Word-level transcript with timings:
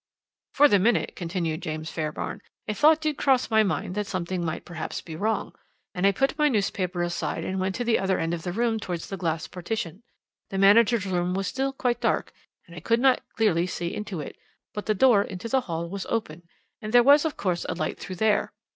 "'For 0.51 0.67
the 0.67 0.79
minute,' 0.79 1.15
continued 1.15 1.61
James 1.61 1.91
Fairbairn, 1.91 2.41
'a 2.67 2.73
thought 2.73 3.01
did 3.01 3.17
just 3.17 3.23
cross 3.23 3.51
my 3.51 3.61
mind 3.61 3.93
that 3.93 4.07
something 4.07 4.43
might 4.43 4.65
perhaps 4.65 4.99
be 4.99 5.15
wrong, 5.15 5.53
and 5.93 6.07
I 6.07 6.11
put 6.11 6.39
my 6.39 6.49
newspaper 6.49 7.03
aside 7.03 7.43
and 7.45 7.59
went 7.59 7.75
to 7.75 7.83
the 7.83 7.99
other 7.99 8.17
end 8.17 8.33
of 8.33 8.41
the 8.41 8.51
room 8.51 8.79
towards 8.79 9.09
the 9.09 9.15
glass 9.15 9.45
partition. 9.45 10.01
The 10.49 10.57
manager's 10.57 11.05
room 11.05 11.35
was 11.35 11.45
still 11.47 11.71
quite 11.71 12.01
dark, 12.01 12.33
and 12.65 12.75
I 12.75 12.79
could 12.79 12.99
not 12.99 13.21
clearly 13.35 13.67
see 13.67 13.93
into 13.93 14.19
it, 14.21 14.37
but 14.73 14.87
the 14.87 14.95
door 14.95 15.21
into 15.21 15.47
the 15.47 15.61
hall 15.61 15.87
was 15.87 16.07
open, 16.07 16.47
and 16.81 16.91
there 16.93 17.03
was, 17.03 17.23
of 17.23 17.37
course, 17.37 17.63
a 17.69 17.75
light 17.75 17.99
through 17.99 18.15
there. 18.15 18.53